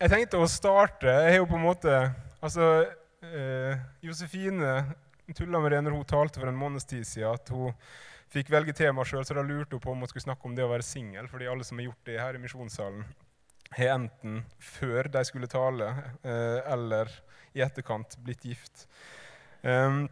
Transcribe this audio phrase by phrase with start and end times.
[0.00, 1.94] jeg tenkte å starte Jeg har jo på en måte
[2.40, 2.70] Altså,
[3.26, 4.74] eh, Josefine
[5.36, 7.74] tulla med det når hun talte for en måneds tid siden, at hun
[8.30, 10.64] fikk velge tema sjøl, så da lurte hun på om hun skulle snakke om det
[10.64, 11.28] å være singel.
[11.30, 13.04] Fordi alle som har gjort det her i misjonssalen,
[13.76, 15.90] har enten før de skulle tale,
[16.26, 17.12] eh, eller
[17.54, 18.88] i etterkant blitt gift.
[19.62, 20.08] Um,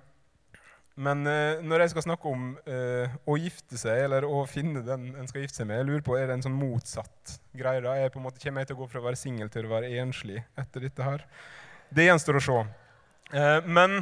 [0.98, 5.12] men eh, når jeg skal snakke om eh, å gifte seg, eller å finne den
[5.14, 7.82] en skal gifte seg med, jeg lurer på, er det en sånn motsatt greie?
[7.84, 7.94] da?
[8.00, 9.72] Jeg på en måte Kommer jeg til å gå fra å være singel til å
[9.76, 11.22] være enslig etter dette her?
[11.94, 12.56] Det gjenstår å se.
[13.30, 14.00] Eh, men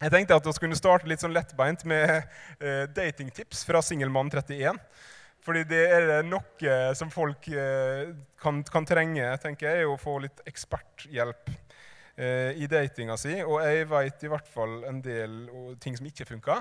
[0.00, 4.78] jeg tenkte at vi kunne starte litt sånn lettbeint med eh, datingtips fra Singelmann31.
[5.40, 10.44] Fordi det er noe som folk eh, kan, kan, trenge, tenker jeg, å få litt
[10.48, 11.48] eksperthjelp
[12.20, 13.38] eh, i datinga si.
[13.44, 15.40] Og jeg veit i hvert fall en del
[15.82, 16.60] ting som ikke funka.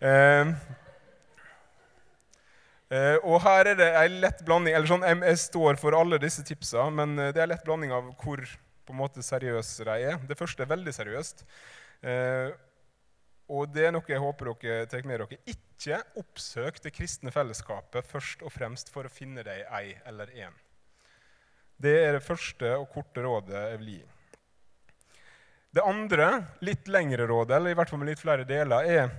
[0.00, 0.52] Eh,
[2.90, 6.20] eh, og her er det ei lett blanding eller sånn, jeg, jeg, står for alle
[6.22, 8.44] disse tipsa, men eh, det er en lett blanding av hvor
[8.86, 10.22] på en måte seriøse de er.
[10.28, 11.42] Det første er veldig seriøst.
[12.06, 12.54] Eh,
[13.46, 15.38] og det er noe jeg håper dere tar med dere.
[15.46, 20.54] Ikke oppsøk det kristne fellesskapet først og fremst for å finne deg ei eller en.
[21.78, 24.04] Det er det første og korte rådet jeg vil gi.
[25.76, 26.26] Det andre,
[26.64, 29.10] litt lengre rådet, eller i hvert fall med litt flere deler, er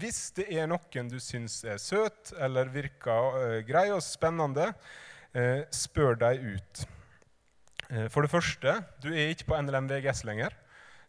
[0.00, 4.72] hvis det er noen du syns er søt eller virker uh, grei og spennende,
[5.36, 6.82] uh, spør deg ut.
[7.86, 10.56] Uh, for det første, du er ikke på NLM VGS lenger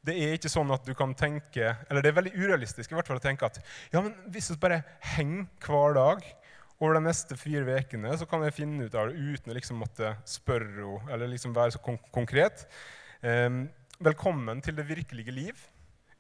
[0.05, 3.05] det er ikke sånn at du kan tenke Eller det er veldig urealistisk i hvert
[3.05, 3.59] fall å tenke at
[3.93, 4.79] ja, men hvis vi bare
[5.13, 6.23] henger hver dag
[6.81, 9.77] over de neste fire ukene, så kan jeg finne ut av det uten å liksom
[9.77, 12.63] måtte spørre henne eller liksom være så kon konkret.
[13.21, 13.67] Um,
[14.01, 15.57] velkommen til det virkelige liv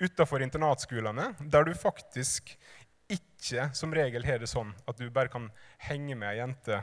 [0.01, 2.53] utafor internatskolene, der du faktisk
[3.11, 5.47] ikke som regel har det sånn at du bare kan
[5.87, 6.77] henge med ei jente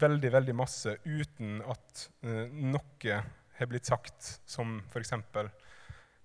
[0.00, 3.18] veldig veldig masse uten at uh, noe
[3.58, 5.12] har blitt sagt, som f.eks.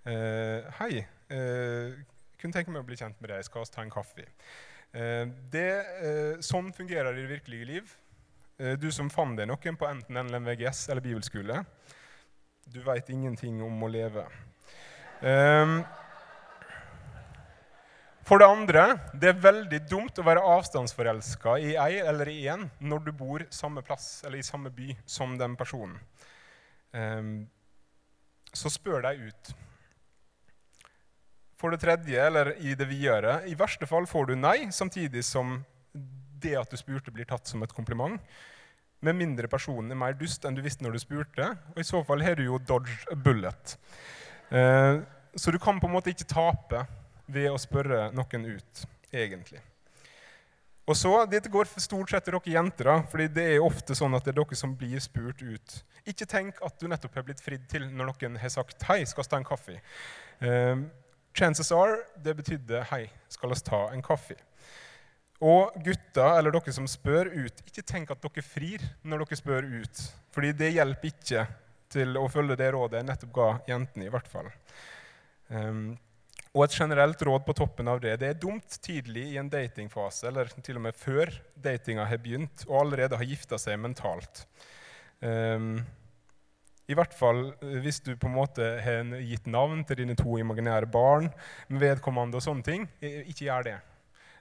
[0.08, 1.03] Uh, hei,
[1.36, 1.91] uh,
[2.39, 3.43] kunne tenke meg å bli kjent med deg.
[3.43, 4.30] Skal vi ta en kaffe?
[4.95, 5.67] Uh, det,
[6.45, 7.95] sånn fungerer det i det virkelige liv.
[8.80, 11.65] du som fant deg noen på enten NLMVGS eller bibelskole,
[12.65, 14.26] du veit ingenting om å leve.
[18.26, 18.83] for det andre,
[19.14, 23.45] det er veldig dumt å være avstandsforelska i ei eller i en når du bor
[23.53, 25.99] samme plass eller i samme by som den personen.
[28.55, 29.53] så spør deg ut.
[31.59, 35.58] For det tredje, eller i det videre, i verste fall får du nei, samtidig som
[35.92, 38.20] det at du spurte, blir tatt som et kompliment.
[39.05, 41.52] Med mindre personen er mer dust enn du visste når du spurte.
[41.76, 43.77] Og i så fall har du jo dodge a bullet.
[44.49, 45.04] Eh,
[45.36, 46.86] så du kan på en måte ikke tape
[47.27, 49.61] ved å spørre noen ut, egentlig.
[50.86, 54.14] Og så, Dette går stort sett til dere jenter, da, fordi det er ofte sånn
[54.17, 55.77] at det er dere som blir spurt ut.
[56.05, 59.23] Ikke tenk at du nettopp har blitt fridd til når noen har sagt 'hei, skal
[59.23, 59.82] vi ta en kaffe'.
[60.42, 60.76] Eh,
[61.33, 64.38] Chances are det betydde 'hei, skal vi ta en kaffe'?
[65.43, 69.67] Og gutter, eller dere som spør ut, ikke tenk at dere frir når dere spør
[69.81, 70.03] ut.
[70.35, 71.45] Fordi det hjelper ikke
[71.91, 74.07] til å følge det rådet jeg nettopp ga jentene.
[74.07, 74.49] i hvert fall.
[75.49, 75.97] Um,
[76.55, 80.29] og et generelt råd på toppen av det det er dumt tidlig i en datingfase,
[80.29, 84.45] eller til og med før datinga har begynt, og allerede har gifta seg mentalt.
[85.19, 85.83] Um,
[86.85, 90.37] i hvert fall eh, hvis du på en måte har gitt navn til dine to
[90.37, 91.31] imaginære barn
[91.67, 92.87] med vedkommende og sånne ting.
[93.02, 93.77] Ikke gjør det.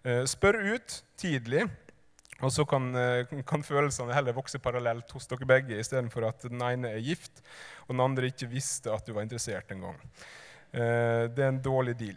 [0.04, 1.62] Eh, spør ut tidlig,
[2.42, 6.60] og så kan, eh, kan følelsene heller vokse parallelt hos dere begge, istedenfor at den
[6.60, 7.40] ene er gift
[7.86, 9.96] og den andre ikke visste at du var interessert engang.
[10.74, 12.16] Det er en dårlig deal.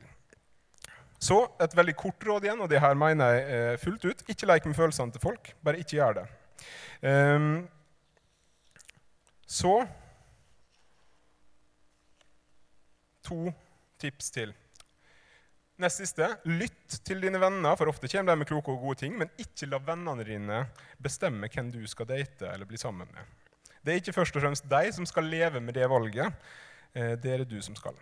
[1.20, 4.24] Så et veldig kort råd igjen, og det her mener jeg fullt ut.
[4.28, 5.54] Ikke lek med følelsene til folk.
[5.64, 6.26] Bare ikke gjør det.
[9.46, 9.88] Så
[13.22, 13.54] to
[14.00, 14.56] tips til.
[15.78, 19.14] Nest siste lytt til dine venner, for ofte kommer de med kloke og gode ting.
[19.20, 20.62] Men ikke la vennene dine
[20.98, 23.36] bestemme hvem du skal date eller bli sammen med.
[23.86, 26.34] Det er ikke først og fremst deg som skal leve med det valget.
[26.98, 27.94] Eh, det er det du som skal.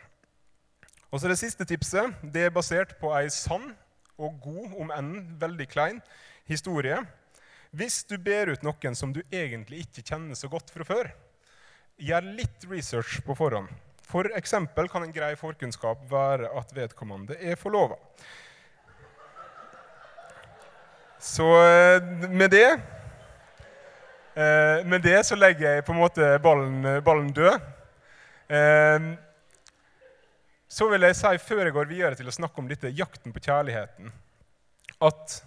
[1.12, 3.74] Og så Det siste tipset det er basert på ei sann
[4.18, 6.01] og god, om enn veldig klein,
[6.48, 7.01] historie.
[7.75, 11.12] Hvis du ber ut noen som du egentlig ikke kjenner så godt fra før,
[12.00, 13.68] gjør litt research på forhånd.
[14.36, 17.98] Eksempel kan en grei forkunnskap være at vedkommende er forlova.
[21.20, 22.68] Så eh, med det
[24.36, 27.60] eh, Med det så legger jeg på en måte ballen, ballen død.
[28.48, 29.12] Eh,
[30.68, 33.44] så vil jeg si, før jeg går videre til å snakke om dette jakten på
[33.44, 34.12] kjærligheten,
[35.08, 35.38] at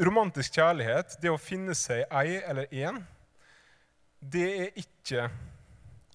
[0.00, 2.98] romantisk kjærlighet, det å finne seg ei eller én,
[4.20, 5.30] det er ikke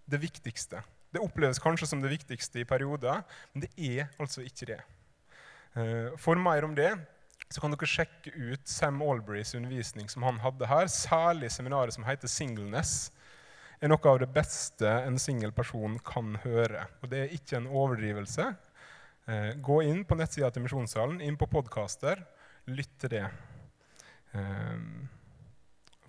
[0.08, 0.84] det viktigste.
[1.14, 3.24] Det oppleves kanskje som det viktigste i perioder,
[3.54, 4.82] men det er altså ikke det.
[5.78, 6.92] Eh, for mer om det
[7.48, 10.90] så kan dere sjekke ut Sam Albrys undervisning som han hadde her.
[10.92, 13.12] Særlig seminaret som heter Singleness.
[13.80, 16.88] er noe av det beste en singel person kan høre.
[17.02, 18.50] Og det er ikke en overdrivelse.
[19.28, 22.24] Eh, gå inn på nettsida til Misjonssalen, inn på podkaster,
[22.68, 23.26] lytt til det.
[24.34, 24.80] Eh,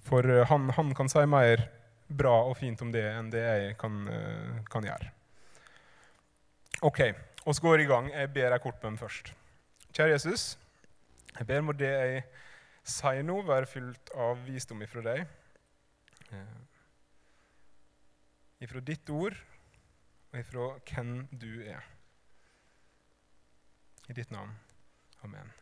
[0.09, 1.69] for han, han, kan si mer
[2.08, 4.00] bra og fint om det enn det jeg kan,
[4.70, 5.12] kan gjøre.
[6.88, 7.00] Ok,
[7.44, 8.08] oss går i gang.
[8.14, 9.32] Jeg ber deg kort bønn først.
[9.93, 10.52] Kjære Jesus.
[11.38, 12.22] Jeg ber må det jeg
[12.88, 15.25] sier nå, være fylt av visdom ifra deg.
[16.32, 16.58] Eh,
[18.64, 19.37] ifra ditt ord
[20.32, 21.84] og ifra hvem du er.
[24.08, 24.55] I ditt navn.
[25.26, 25.52] Amen.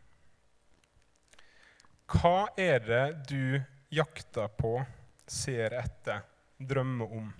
[2.12, 3.58] Hva er det du
[3.90, 4.78] jakter på,
[5.26, 6.22] ser etter,
[6.58, 7.30] drømmer om?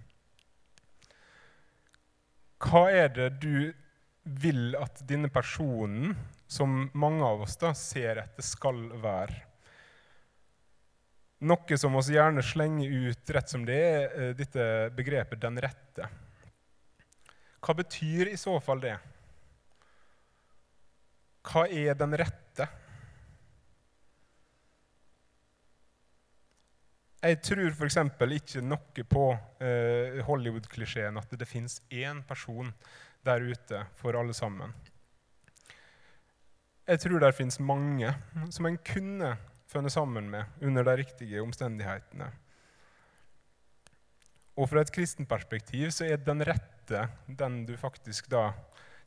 [2.66, 3.72] Hva er det du
[4.26, 6.16] vil at denne personen
[6.46, 9.42] som mange av oss da ser etter skal være.
[11.46, 14.62] Noe som vi gjerne slenger ut rett som det er eh, dette
[14.96, 16.08] begrepet 'den rette'.
[17.60, 18.96] Hva betyr i så fall det?
[21.46, 22.68] Hva er den rette?
[27.26, 27.96] Jeg tror f.eks.
[28.36, 29.22] ikke noe på
[29.58, 32.68] eh, Hollywood-klisjeen at det finnes én person
[33.26, 34.70] der ute for alle sammen.
[36.86, 38.12] Jeg tror det finnes mange
[38.54, 39.32] som en kunne
[39.66, 42.30] funnet sammen med under de riktige omstendighetene.
[44.56, 48.52] Og fra et kristent perspektiv så er den rette den du faktisk da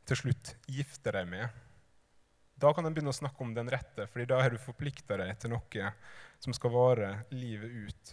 [0.04, 1.48] til slutt gifter deg med.
[2.60, 5.38] Da kan en begynne å snakke om den rette, fordi da har du forplikta deg
[5.40, 5.92] til noe
[6.40, 8.12] som skal vare livet ut.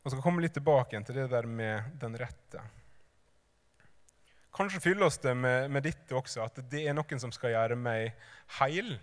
[0.00, 2.62] Og skal komme litt tilbake til det der med den rette.
[4.56, 7.78] Kanskje fyller oss det med, med dette også, at det er noen som skal gjøre
[7.78, 8.10] meg
[8.58, 8.96] heil.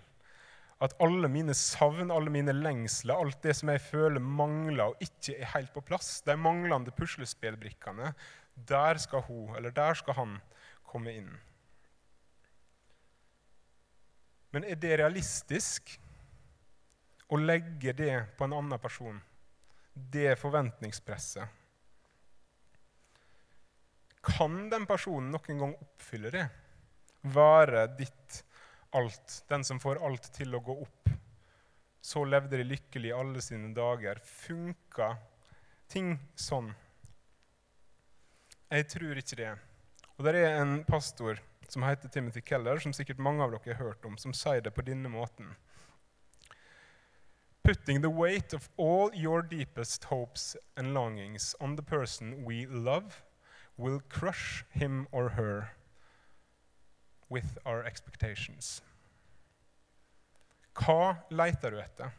[0.84, 5.34] At alle mine savn, alle mine lengsler, alt det som jeg føler mangler og ikke
[5.40, 8.12] er helt på plass, de manglende puslespillbrikkene,
[8.68, 10.38] der skal hun, eller der skal han,
[10.88, 11.32] komme inn.
[14.50, 15.92] Men er det realistisk
[17.28, 19.18] å legge det på en annen person?
[19.92, 21.58] Det forventningspresset?
[24.28, 26.46] Kan den personen noen gang oppfylle det?
[27.28, 28.42] Være ditt
[28.96, 31.12] alt, den som får alt til å gå opp?
[32.00, 34.20] Så levde de lykkelig alle sine dager.
[34.24, 35.12] Funka
[35.92, 36.70] ting sånn?
[38.68, 39.52] Jeg tror ikke det.
[40.16, 43.84] Og der er en pastor som heter Timothy Keller, som sikkert mange av dere har
[43.84, 45.54] hørt om, som sier det på denne måten.
[47.62, 53.22] Putting the weight of all your deepest hopes and longings on the person we love
[53.76, 55.74] will crush him or her
[57.28, 58.82] with our expectations.
[60.72, 62.10] Hva leter du etter?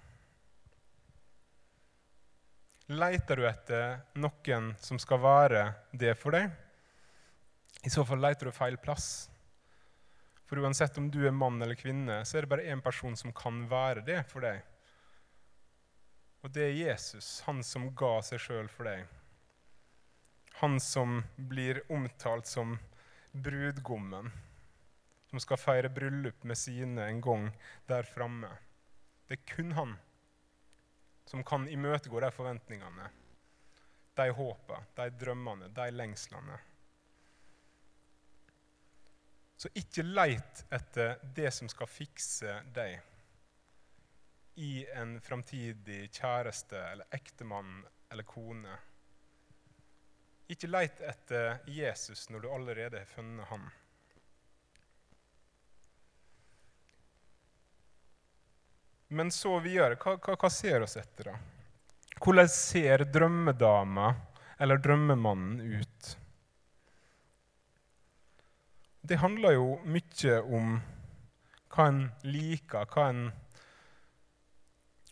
[2.90, 5.64] Leter du etter noen som skal være
[5.94, 6.50] det for deg?
[7.86, 9.30] I så fall leter du feil plass.
[10.50, 13.34] For uansett om du er mann eller kvinne, så er det bare én person som
[13.38, 14.64] kan være det for deg.
[16.42, 19.04] Og det er Jesus, han som ga seg sjøl for deg.
[20.64, 22.80] Han som blir omtalt som
[23.32, 24.32] brudgommen,
[25.30, 27.52] som skal feire bryllup med sine en gang
[27.92, 28.50] der framme.
[29.30, 29.94] Det er kun han
[31.30, 33.12] som kan imøtegå de forventningene,
[34.18, 36.58] de håpene, de drømmene, de lengslene.
[39.60, 43.02] Så ikke leit etter det som skal fikse deg
[44.64, 48.78] i en framtidig kjæreste eller ektemann eller kone.
[50.48, 53.68] Ikke leit etter Jesus når du allerede har funnet ham.
[59.12, 60.00] Men så videre.
[60.00, 61.38] Hva, hva, hva ser oss etter, da?
[62.20, 64.14] Hvordan ser drømmedama
[64.60, 66.16] eller drømmemannen ut?
[69.02, 70.74] Det handler jo mye om
[71.70, 73.22] hva en liker, hva en,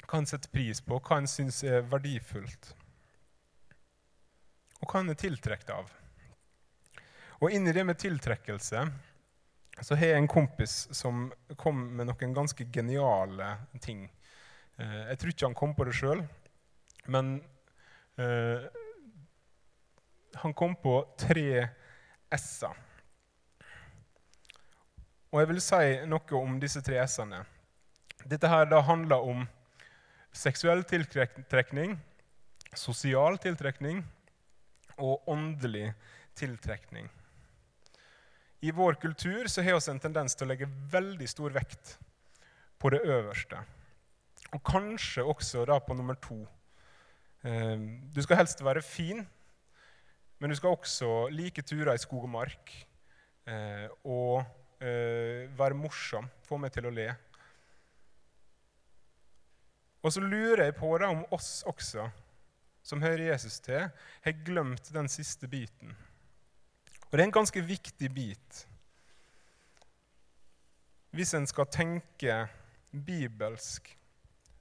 [0.07, 2.73] hva en setter pris på, hva en syns er verdifullt
[4.77, 5.89] og hva en er tiltrukket av.
[7.41, 8.83] Og inni det med tiltrekkelse
[9.77, 11.27] så har jeg en kompis som
[11.59, 13.51] kom med noen ganske geniale
[13.83, 14.07] ting.
[14.77, 16.23] Eh, jeg tror ikke han kom på det sjøl,
[17.13, 17.37] men
[18.17, 18.65] eh,
[20.41, 21.67] han kom på tre
[22.33, 22.86] s-er.
[25.31, 27.41] Og jeg vil si noe om disse tre s-ene.
[28.23, 29.43] Dette her da handler om
[30.35, 31.97] seksuell tiltrekning,
[32.75, 34.03] sosial tiltrekning
[34.97, 35.91] og åndelig
[36.37, 37.09] tiltrekning.
[38.63, 41.97] I vår kultur så har vi en tendens til å legge veldig stor vekt
[42.81, 43.59] på det øverste.
[44.55, 46.39] Og kanskje også da på nummer to.
[47.43, 47.75] Eh,
[48.15, 49.21] du skal helst være fin,
[50.39, 52.73] men du skal også like turer i skog og mark.
[53.47, 54.45] Eh, og
[54.79, 57.09] eh, være morsom, få meg til å le.
[60.05, 62.05] Og så lurer jeg på det om oss også,
[62.85, 63.89] som hører Jesus til,
[64.23, 65.95] har glemt den siste biten.
[67.07, 68.63] Og det er en ganske viktig bit.
[71.15, 72.41] Hvis en skal tenke
[72.91, 73.89] bibelsk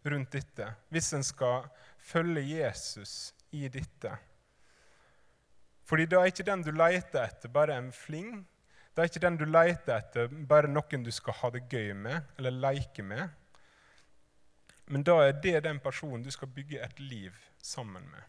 [0.06, 1.66] rundt dette, hvis en skal
[1.99, 4.12] følge Jesus i dette
[5.87, 8.40] Fordi da er ikke den du leter etter, bare en fling.
[8.97, 12.38] Da er ikke den du leter etter, bare noen du skal ha det gøy med
[12.41, 13.29] eller leke med.
[14.88, 18.23] Men da er det den personen du skal bygge et liv sammen med.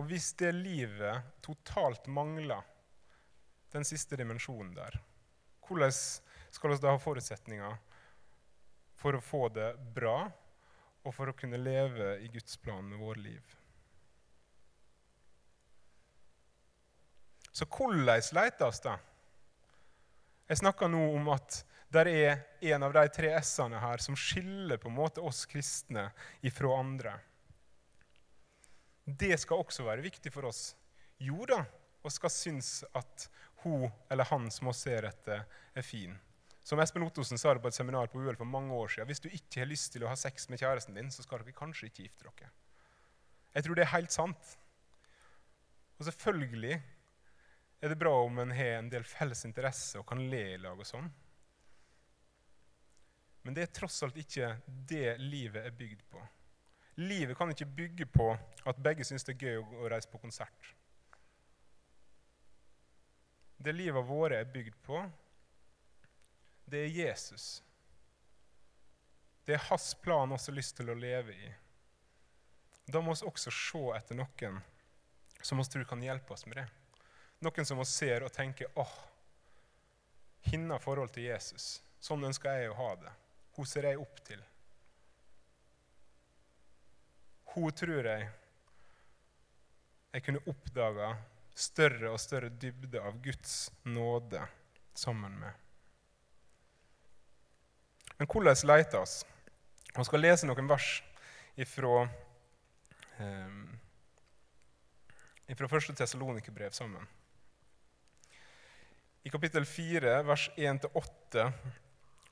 [0.00, 2.64] Og hvis det livet totalt mangler
[3.76, 4.96] den siste dimensjonen der,
[5.66, 7.76] hvordan skal vi da ha forutsetninger
[8.96, 10.30] for å få det bra
[11.04, 13.56] og for å kunne leve i Guds plan med vårt liv?
[17.56, 18.98] Så hvordan letes da?
[20.46, 21.62] Jeg snakker nå om at
[21.94, 22.42] det er
[22.74, 26.10] en av de tre S-ene her som skiller på en måte oss kristne
[26.44, 27.14] ifra andre
[29.06, 30.74] det skal også være viktig for oss.
[31.22, 31.62] Jo da,
[32.02, 33.28] og skal synes at
[33.62, 36.16] hun eller han som vi ser etter, er fin.
[36.66, 39.06] Som Espen Ottosen sa det på et seminar på UL for mange år siden.
[39.06, 41.54] Hvis du ikke har lyst til å ha sex med kjæresten din, så skal dere
[41.54, 42.50] kanskje ikke gifte dere.
[43.54, 44.56] Jeg tror det er helt sant.
[45.96, 46.80] Og selvfølgelig
[47.80, 50.78] er det bra om en har en del felles interesse og kan le i lag
[50.78, 51.10] og sånn.
[53.46, 56.22] Men det er tross alt ikke det livet er bygd på.
[56.96, 58.30] Livet kan ikke bygge på
[58.66, 60.72] at begge syns det er gøy å reise på konsert.
[63.56, 65.04] Det livet våre er bygd på,
[66.66, 67.62] det er Jesus.
[69.46, 71.52] Det er hans plan vi lyst til å leve i.
[72.90, 74.58] Da må vi også se etter noen
[75.42, 76.66] som vi tror kan hjelpe oss med det.
[77.44, 78.96] Noen som oss ser og tenker åh,
[80.48, 81.80] hinna forhold til Jesus.
[82.00, 83.12] Sånn ønsker jeg å ha det.
[83.56, 84.44] Hun ser jeg opp til
[87.56, 88.24] hun tror jeg
[90.12, 91.14] jeg kunne oppdaga
[91.56, 94.42] større og større dybde av Guds nåde
[94.96, 95.52] sammen med.
[98.18, 99.22] Men hvordan leter oss?
[99.96, 100.88] Vi skal lese noen vers
[101.56, 102.06] ifra,
[103.20, 103.60] um,
[105.48, 105.96] ifra 1.
[105.96, 107.08] Tessalonikerbrev sammen.
[109.26, 111.52] I kapittel 4, vers 1-8,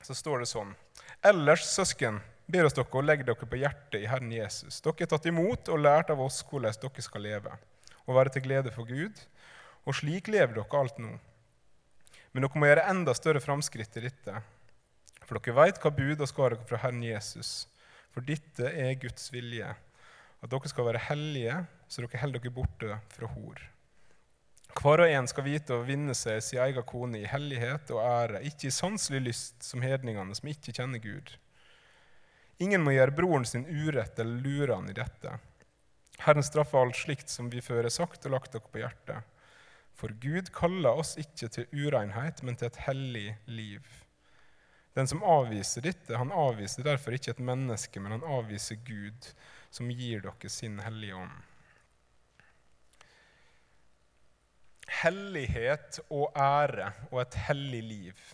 [0.01, 0.69] så står det sånn.:
[1.27, 4.77] Ellers, søsken, ber oss dere å legge dere på hjertet i Herren Jesus.
[4.85, 7.57] Dere er tatt imot og lært av oss hvordan dere skal leve,
[8.05, 9.19] og være til glede for Gud.
[9.83, 11.11] Og slik lever dere alt nå.
[12.31, 14.39] Men dere må gjøre enda større framskritt i dette.
[15.27, 17.65] For dere veit hva bud og skal dere fra Herren Jesus.
[18.15, 19.75] For dette er Guds vilje,
[20.39, 21.59] at dere skal være hellige,
[21.91, 23.67] så dere holder dere borte fra hor.
[24.75, 28.43] Hver og en skal vite å vinne seg sin egen kone i hellighet og ære,
[28.43, 31.31] ikke i sanselig lyst som hedningene som ikke kjenner Gud.
[32.63, 35.37] Ingen må gjøre broren sin urett eller lure han i dette.
[36.23, 39.23] Herren straffer alt slikt som vi før har sagt og lagt dere på hjertet.
[39.95, 43.83] For Gud kaller oss ikke til urenhet, men til et hellig liv.
[44.95, 49.31] Den som avviser dette, han avviser derfor ikke et menneske, men han avviser Gud,
[49.71, 51.54] som gir dere sin hellige ånd.
[55.01, 58.25] Hellighet og ære og et hellig liv.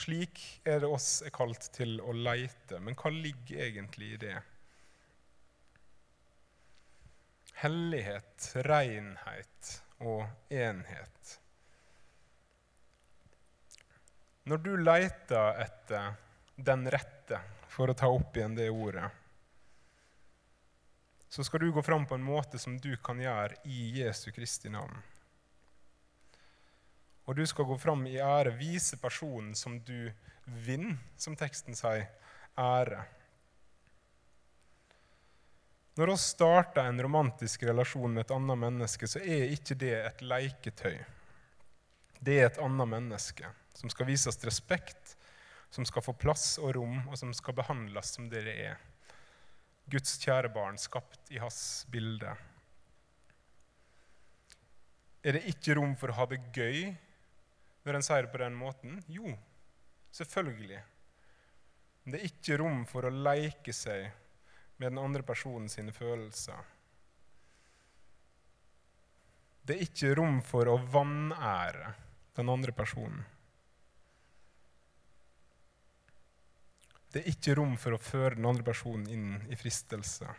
[0.00, 2.78] Slik er det oss er kalt til å leite.
[2.80, 4.36] Men hva ligger egentlig i det?
[7.60, 11.34] Hellighet, renhet og enhet.
[14.48, 16.14] Når du leiter etter
[16.56, 19.06] den rette, for å ta opp igjen det ordet,
[21.30, 24.72] så skal du gå fram på en måte som du kan gjøre i Jesu Kristi
[24.72, 24.96] navn.
[27.30, 30.10] Og du skal gå fram i ære, vise personen som du
[30.66, 32.08] vinner, som teksten sier,
[32.58, 33.04] ære.
[35.94, 40.24] Når vi starter en romantisk relasjon med et annet menneske, så er ikke det et
[40.26, 40.96] leketøy.
[42.18, 45.14] Det er et annet menneske som skal vises respekt,
[45.70, 48.80] som skal få plass og rom, og som skal behandles som det det er.
[49.86, 52.34] Guds kjære barn, skapt i hans bilde.
[55.22, 56.90] Er det ikke rom for å ha det gøy
[57.84, 58.98] når en sier det på den måten?
[59.08, 59.32] Jo,
[60.16, 60.82] selvfølgelig.
[62.02, 64.10] Men det er ikke rom for å leke seg
[64.80, 66.60] med den andre personen sine følelser.
[69.62, 71.92] Det er ikke rom for å vanære
[72.38, 73.20] den andre personen.
[77.10, 80.30] Det er ikke rom for å føre den andre personen inn i fristelse.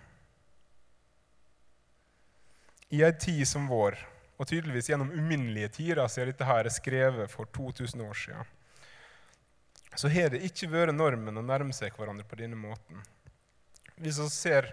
[2.96, 4.00] I ei tid som vår,
[4.42, 8.48] og tydeligvis gjennom uminnelige tider siden dette her er skrevet for 2000 år siden,
[9.94, 13.04] så har det ikke vært normen å nærme seg hverandre på denne måten.
[14.02, 14.72] Hvis vi ser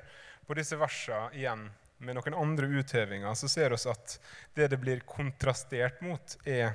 [0.49, 1.67] på disse versene igjen
[2.01, 4.17] med noen andre uthevinger, så ser vi at
[4.57, 6.73] det det blir kontrastert mot, er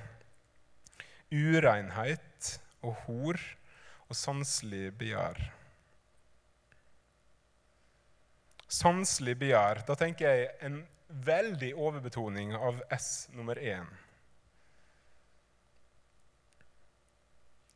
[1.34, 3.42] urenhet og hor
[4.06, 5.40] og sanselig begjær.
[8.70, 10.84] Sanselig begjær, da tenker jeg en
[11.14, 13.88] veldig overbetoning av S nummer én.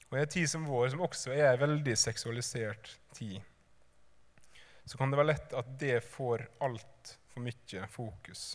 [0.08, 3.42] Og I en tid som vår, som også er en veldig seksualisert tid,
[4.88, 8.54] så kan det være lett at det får altfor mye fokus.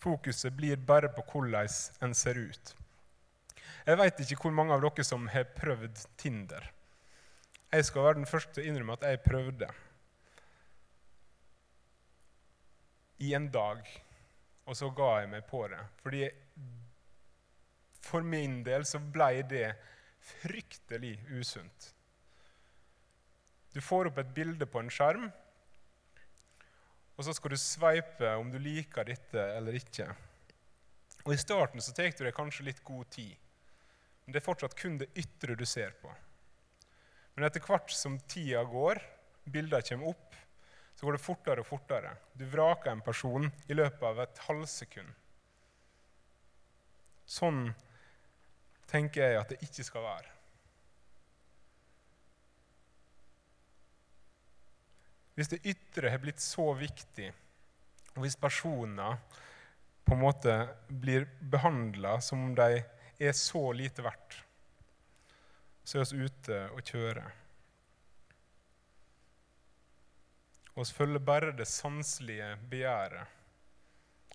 [0.00, 1.68] Fokuset blir bare på hvordan
[2.04, 2.74] en ser ut.
[3.84, 6.70] Jeg veit ikke hvor mange av dere som har prøvd Tinder.
[7.74, 9.68] Jeg skal være den første til å innrømme at jeg prøvde.
[13.24, 13.88] I en dag.
[14.68, 15.80] Og så ga jeg meg på det.
[16.04, 16.24] Fordi
[18.04, 19.66] for min del så ble det
[20.24, 21.90] fryktelig usunt.
[23.74, 25.26] Du får opp et bilde på en skjerm,
[27.14, 30.06] og så skal du sveipe om du liker dette eller ikke.
[31.24, 33.34] Og I starten så tar du deg kanskje litt god tid,
[34.24, 36.12] men det er fortsatt kun det ytre du ser på.
[37.34, 39.00] Men etter hvert som tida går,
[39.50, 40.38] bilder kommer opp,
[41.04, 42.10] så går det fortere og fortere.
[42.32, 45.10] Du vraker en person i løpet av et halvsekund.
[47.28, 47.66] Sånn
[48.88, 50.32] tenker jeg at det ikke skal være.
[55.36, 57.28] Hvis det ytre har blitt så viktig,
[58.14, 59.20] og hvis personer
[60.08, 60.56] på en måte
[60.88, 64.40] blir behandla som om de er så lite verdt,
[65.84, 67.43] så er vi ute og kjører.
[70.74, 73.30] Vi følger bare det sanselige begjæret,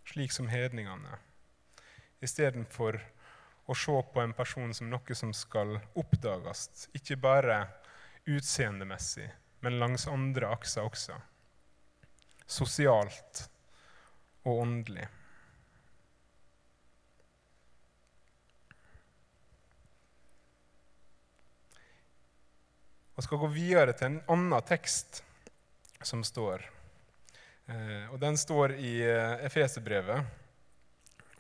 [0.08, 1.18] slik som hedningene,
[2.24, 2.96] istedenfor
[3.68, 7.60] å se på en person som noe som skal oppdages, ikke bare
[8.30, 9.28] utseendemessig,
[9.60, 11.20] men langs andre akser også.
[12.48, 13.44] Sosialt
[14.48, 15.06] og åndelig.
[23.20, 25.26] Vi skal gå videre til en annen tekst
[26.04, 26.64] som står.
[27.68, 30.26] Eh, og Den står i eh, Efeserbrevet.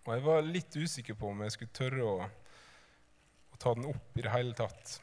[0.06, 2.18] Og jeg var litt usikker på om jeg skulle tørre å,
[3.54, 4.98] å ta den opp i det hele tatt.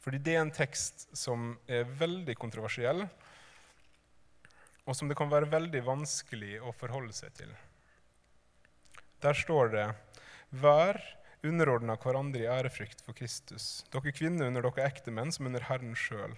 [0.00, 3.04] Fordi det er en tekst som er veldig kontroversiell,
[4.88, 7.52] og som det kan være veldig vanskelig å forholde seg til.
[9.20, 9.86] Der står det
[10.50, 10.98] Vær
[11.46, 13.84] underordna hverandre i ærefrykt for Kristus.
[13.92, 16.34] Dere kvinner under dere ekte menn som under Herren sjøl.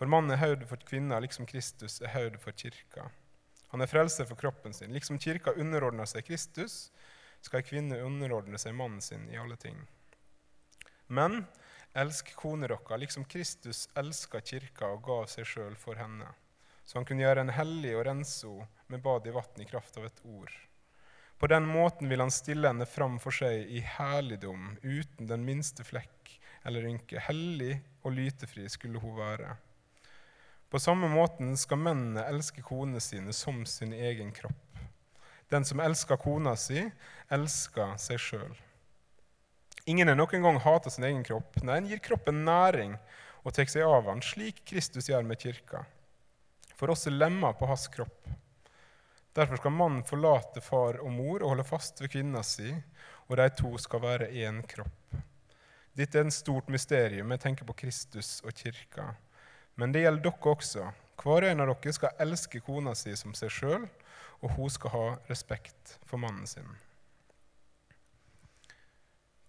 [0.00, 3.02] For mannen er hodet for kvinner, liksom Kristus er hodet for kirka.
[3.68, 4.94] Han er frelser for kroppen sin.
[4.96, 6.86] Liksom kirka underordner seg Kristus,
[7.44, 9.76] skal ei kvinne underordne seg mannen sin i alle ting.
[11.12, 11.42] Men
[11.92, 16.32] elsk kone dere, liksom Kristus elska kirka og gav seg sjøl for henne,
[16.80, 20.00] så han kunne gjøre en hellig og rense henne med bad i vann i kraft
[20.00, 20.56] av et ord.
[21.36, 25.84] På den måten vil han stille henne fram for seg i herligdom, uten den minste
[25.84, 27.20] flekk eller rynke.
[27.28, 29.60] Hellig og lytefri skulle hun være.
[30.70, 34.66] På samme måten skal mennene elske konene sine som sin egen kropp.
[35.50, 36.84] Den som elsker kona si,
[37.28, 38.52] elsker seg sjøl.
[39.90, 41.58] Ingen har noen gang hata sin egen kropp.
[41.66, 42.94] Nei, en gir kroppen næring
[43.42, 45.82] og tar seg av han, slik Kristus gjør med kirka.
[46.78, 48.28] For oss er lemmer på hans kropp.
[49.34, 52.70] Derfor skal mannen forlate far og mor og holde fast ved kvinna si,
[53.26, 55.18] og de to skal være én kropp.
[55.98, 57.34] Dette er en stort mysterium.
[57.34, 59.08] Jeg tenker på Kristus og kirka.
[59.74, 60.90] Men det gjelder dere også.
[61.20, 63.88] Hver en av dere skal elske kona si som seg sjøl,
[64.40, 66.68] og hun skal ha respekt for mannen sin.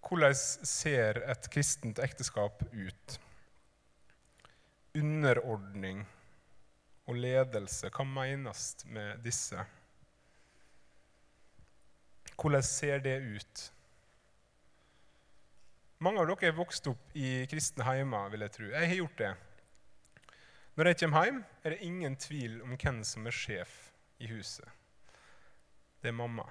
[0.02, 3.20] Hvordan ser et kristent ekteskap ut?
[4.98, 6.02] Underordning
[7.08, 7.92] og ledelse.
[7.96, 9.64] Hva menes med disse?
[12.36, 13.64] Hvordan ser det ut?
[16.02, 18.68] Mange av dere er vokst opp i kristne heimer, vil jeg tro.
[18.74, 19.32] Jeg har gjort det.
[20.76, 23.76] Når jeg kommer hjem, er det ingen tvil om hvem som er sjef
[24.24, 24.68] i huset.
[26.02, 26.48] Det er mamma.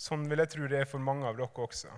[0.00, 1.92] Sånn vil jeg tro det er for mange av dere også.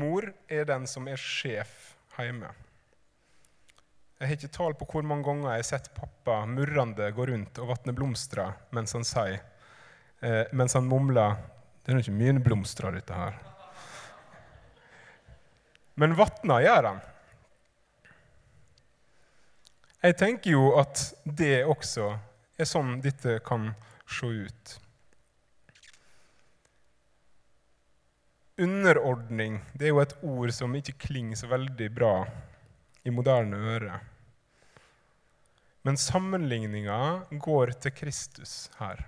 [0.00, 2.50] Mor er den som er sjef hjemme.
[4.20, 7.60] Jeg har ikke tall på hvor mange ganger jeg har sett pappa murrende gå rundt
[7.62, 9.40] og vatne blomster mens han sier,
[10.20, 11.38] eh, mens han mumler
[11.80, 13.38] Det er nå ikke mine blomster, dette her.
[15.94, 17.00] Men vatna gjør han.
[20.00, 22.12] Jeg tenker jo at det også
[22.60, 23.72] er sånn dette kan
[24.08, 24.76] se ut.
[28.60, 32.14] Underordning det er jo et ord som ikke klinger så veldig bra
[33.04, 34.00] i moderne øre.
[35.84, 37.00] Men sammenligninga
[37.40, 39.06] går til Kristus her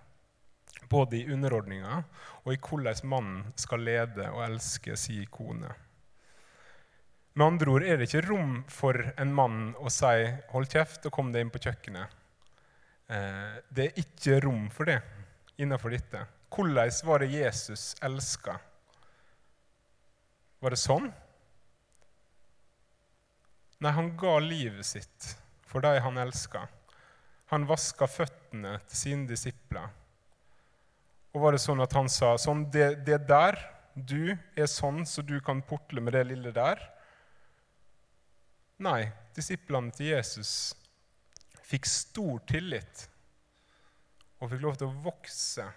[0.93, 2.03] både i underordninga
[2.43, 5.71] og i hvordan mannen skal lede og elske si kone.
[7.33, 11.13] Med andre ord er det ikke rom for en mann å si 'hold kjeft og
[11.13, 12.19] kom deg inn på kjøkkenet'.
[13.09, 15.01] Eh, det er ikke rom for det
[15.59, 16.27] innenfor dette.
[16.53, 18.59] Hvordan var det Jesus elska?
[20.61, 21.13] Var det sånn?
[23.81, 26.69] Nei, han ga livet sitt for de han elska.
[27.47, 29.89] Han vaska føttene til sine disipler
[31.33, 33.57] og var det sånn at han sa sånn, det, det der,
[33.95, 36.81] du er sånn så du kan portle med det lille der?
[38.83, 39.05] Nei,
[39.37, 40.73] disiplene til Jesus
[41.63, 43.05] fikk stor tillit
[44.43, 45.69] og fikk lov til å vokse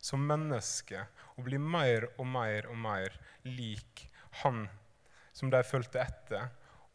[0.00, 1.00] som menneske
[1.36, 3.16] og bli mer og mer og mer
[3.48, 4.04] lik
[4.42, 4.66] han
[5.32, 6.48] som de fulgte etter,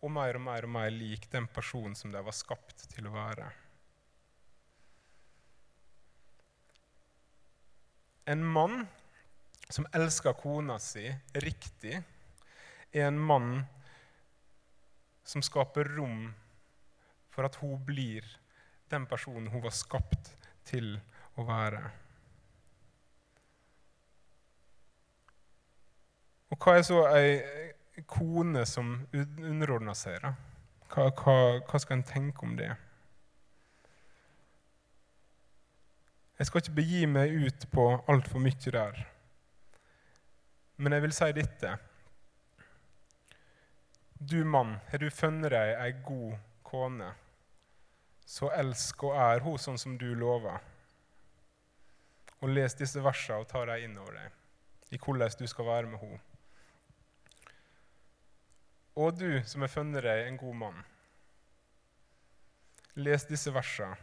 [0.05, 3.13] og mer og mer og mer lik den personen som de var skapt til å
[3.15, 3.47] være.
[8.29, 8.83] En mann
[9.69, 11.07] som elsker kona si
[11.41, 11.97] riktig,
[12.93, 13.63] er en mann
[15.25, 16.29] som skaper rom
[17.33, 18.25] for at hun blir
[18.91, 20.35] den personen hun var skapt
[20.65, 20.95] til
[21.35, 21.81] å være.
[26.53, 30.21] Og hva er så ei kone som underordner seg?
[30.23, 30.35] da?
[30.93, 32.69] Hva, hva, hva skal en tenke om det?
[36.39, 39.01] Jeg skal ikke begi meg ut på altfor mye der.
[40.77, 41.75] Men jeg vil si dette.
[44.19, 47.09] Du mann, har du funnet deg ei god kone,
[48.25, 50.63] så elsk og ær hun sånn som du lover.
[52.39, 55.91] Og les disse versene og ta dem inn over deg i hvordan du skal være
[55.91, 56.21] med henne.
[58.95, 60.83] Og du som har funnet deg en god mann,
[62.95, 63.97] les disse versene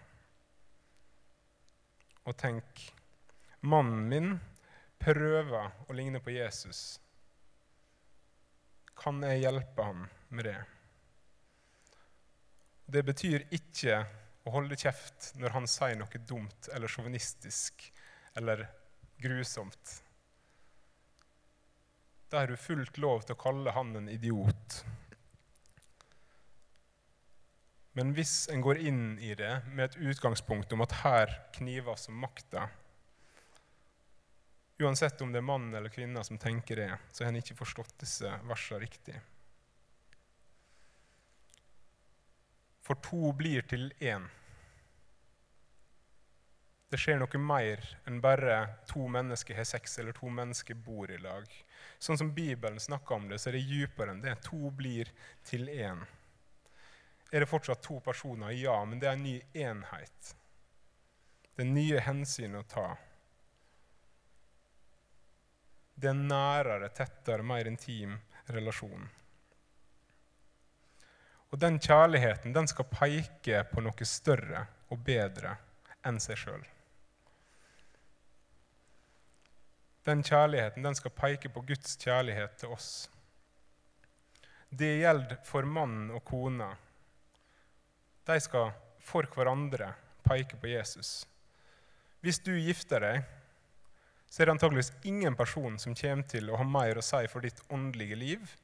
[2.29, 2.83] og tenk
[3.62, 4.35] Mannen min
[5.03, 7.01] prøver å ligne på Jesus.
[8.98, 10.59] Kan jeg hjelpe ham med det?
[12.92, 14.02] Det betyr ikke
[14.44, 17.87] å holde kjeft når han sier noe dumt eller sjåvinistisk
[18.38, 18.66] eller
[19.22, 20.00] grusomt.
[22.33, 24.83] Da har du fullt lov til å kalle han en idiot.
[27.92, 32.16] Men hvis en går inn i det med et utgangspunkt om at her kniver som
[32.16, 32.70] makta
[34.82, 38.00] Uansett om det er mann eller kvinne som tenker det, så har en ikke forstått
[38.02, 39.18] disse versene riktig.
[42.82, 44.24] For to blir til én.
[46.90, 48.56] Det skjer noe mer enn bare
[48.90, 51.46] to mennesker har sex eller to mennesker bor i lag.
[52.02, 54.34] Sånn som Bibelen snakker om det, så er det dypere enn det.
[54.50, 55.08] To blir
[55.48, 56.02] til én.
[57.32, 58.50] Er det fortsatt to personer?
[58.52, 60.34] Ja, men det er en ny enhet.
[61.54, 62.90] Det er nye hensyn å ta.
[66.02, 68.16] Det er nærere, tettere, mer intim
[68.50, 69.04] relasjon.
[71.52, 75.54] Og den kjærligheten den skal peke på noe større og bedre
[76.02, 76.64] enn seg sjøl.
[80.02, 82.88] Den kjærligheten den skal peke på Guds kjærlighet til oss.
[84.74, 86.72] Det gjelder for mann og kone
[88.26, 89.92] de skal for hverandre
[90.26, 91.28] peke på Jesus.
[92.22, 93.22] Hvis du gifter deg,
[94.32, 97.44] så er det antageligvis ingen person som kommer til å ha mer å si for
[97.44, 98.54] ditt åndelige liv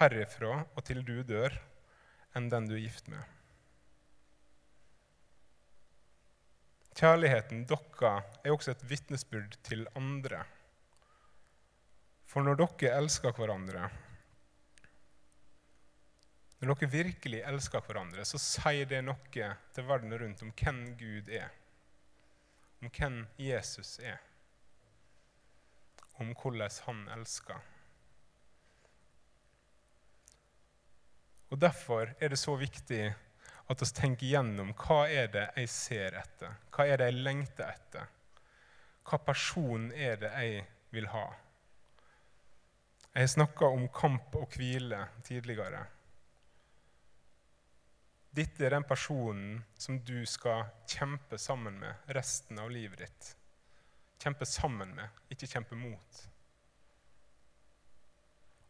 [0.00, 1.54] herifra og til du dør,
[2.34, 3.22] enn den du er gift med.
[6.98, 10.42] Kjærligheten deres er også et vitnesbyrd til andre.
[12.26, 13.86] For når dere elsker hverandre,
[16.58, 21.30] når dere virkelig elsker hverandre, så sier det noe til verden rundt om hvem Gud
[21.30, 21.54] er,
[22.82, 24.18] om hvem Jesus er,
[26.18, 27.58] om hvordan han elsker.
[31.48, 33.02] Og Derfor er det så viktig
[33.68, 37.68] at vi tenker gjennom hva er det jeg ser etter, hva er det jeg lengter
[37.68, 38.08] etter,
[39.08, 41.26] hva person er det jeg vil ha.
[43.14, 45.86] Jeg har snakka om kamp og hvile tidligere.
[48.38, 53.37] Dette er den personen som du skal kjempe sammen med resten av livet ditt.
[54.18, 56.22] Kjempe sammen med, ikke kjempe mot.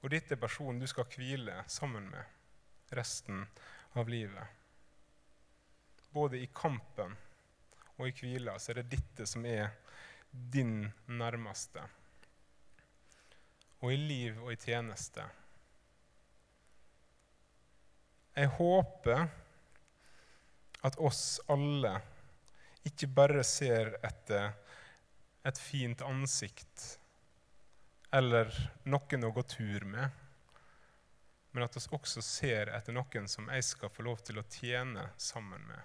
[0.02, 3.46] Og dette er personen du skal hvile sammen med resten
[3.98, 4.44] av livet.
[6.12, 7.16] Både i kampen
[7.96, 9.72] og i hvila så er det dette som er
[10.30, 11.82] din nærmeste.
[13.82, 15.24] Og i liv og i tjeneste.
[18.38, 19.26] Jeg håper
[20.86, 21.96] at oss alle
[22.86, 24.52] ikke bare ser etter
[25.46, 26.98] et fint ansikt
[28.10, 28.50] eller
[28.88, 30.08] noen å gå tur med,
[31.52, 35.10] men at vi også ser etter noen som jeg skal få lov til å tjene
[35.20, 35.80] sammen med,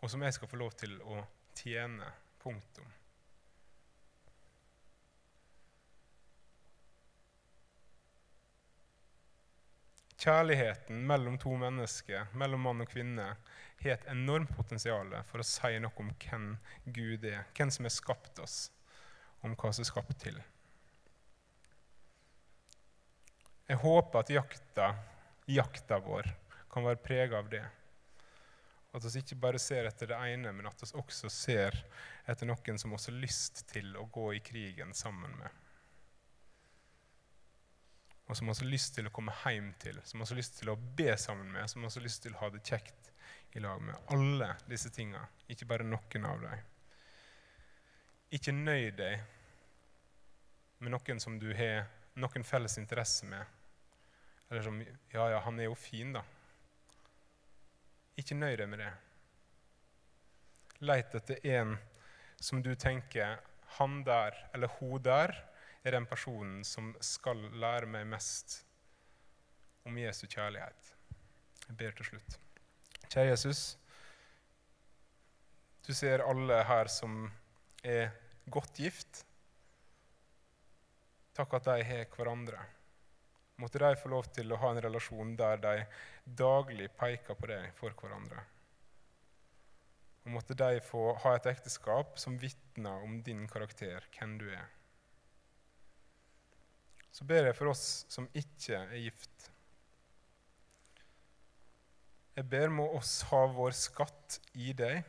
[0.00, 1.22] og som jeg skal få lov til å
[1.56, 2.08] tjene.
[2.40, 2.86] Punktum.
[10.20, 13.26] Kjærligheten mellom to mennesker, mellom mann og kvinne,
[13.82, 16.46] har et enormt potensial for å si noe om hvem
[16.84, 18.58] Gud er, hvem som har skapt oss,
[19.40, 20.40] om hva som er skapt til.
[23.70, 24.88] Jeg håper at jakta,
[25.46, 26.28] jakta vår
[26.70, 27.62] kan være prega av det.
[28.90, 31.76] At vi ikke bare ser etter det ene, men at vi også ser
[32.26, 35.60] etter noen som også har lyst til å gå i krigen sammen med
[38.30, 40.70] og som vi har lyst til å komme hjem til, som vi har lyst til
[40.70, 43.09] å be sammen med, som vi har lyst til å ha det kjekt
[43.52, 43.96] i lag med.
[44.06, 46.66] Alle disse tinga, ikke bare noen av dem.
[48.30, 49.24] Ikke nøy deg
[50.80, 51.88] med noen som du har
[52.20, 53.44] noen felles interesse med.
[54.50, 54.80] Eller som
[55.12, 56.22] Ja, ja, han er jo fin, da.
[58.18, 58.90] Ikke nøy deg med det.
[60.80, 61.76] Leit etter en
[62.40, 63.38] som du tenker
[63.76, 65.34] han der eller hun der
[65.84, 68.60] er den personen som skal lære meg mest
[69.86, 70.94] om Jesu kjærlighet.
[71.68, 72.38] Jeg ber til slutt.
[73.10, 73.60] Kjære Jesus,
[75.86, 77.24] du ser alle her som
[77.82, 78.12] er
[78.46, 79.24] godt gift.
[81.34, 82.62] Takk at de har hverandre.
[83.60, 85.76] Måtte de få lov til å ha en relasjon der de
[86.24, 88.44] daglig peker på deg for hverandre.
[90.24, 94.68] Og måtte de få ha et ekteskap som vitner om din karakter, hvem du er
[97.12, 99.29] så ber jeg for oss som ikke er gift.
[102.40, 105.02] Jeg ber må oss ha vår skatt i deg.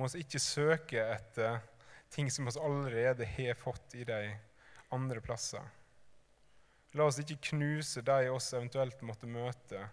[0.00, 1.60] Må oss ikke søke etter
[2.08, 4.32] ting som vi allerede har fått i deg
[4.96, 5.68] andre plasser.
[6.96, 9.84] La oss ikke knuse de oss eventuelt måtte møte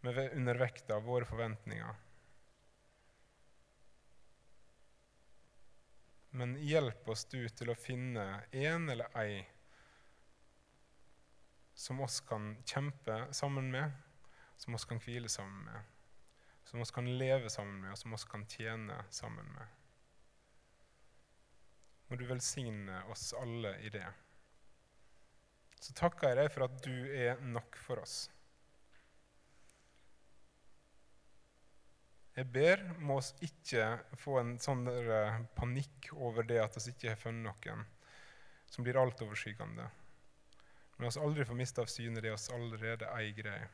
[0.00, 2.00] med undervekt av våre forventninger.
[6.32, 8.24] Men hjelp oss du til å finne
[8.56, 9.42] en eller ei
[11.74, 13.92] som oss kan kjempe sammen med,
[14.56, 15.80] som oss kan hvile sammen med,
[16.64, 19.80] som oss kan leve sammen med, og som oss kan tjene sammen med.
[22.08, 24.06] Må du velsigne oss alle i det.
[25.80, 28.28] Så takker jeg deg for at du er nok for oss.
[32.34, 33.84] Jeg ber må oss ikke
[34.18, 34.88] få en sånn
[35.54, 37.84] panikk over det at vi ikke har funnet noen
[38.66, 39.86] som blir altoverskyggende.
[40.96, 43.68] Men oss aldri få miste av syne det oss allerede eier greie.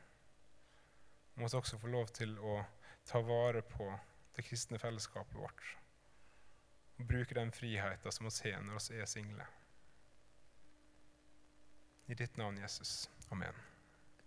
[1.33, 2.59] Vi må også få lov til å
[3.07, 3.87] ta vare på
[4.35, 5.63] det kristne fellesskapet vårt.
[6.99, 9.49] Og bruke den friheten som vi har når vi er single.
[12.07, 13.09] I ditt navn, Jesus.
[13.31, 13.70] Amen.